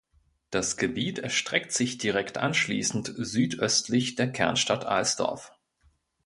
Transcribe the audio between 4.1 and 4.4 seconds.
der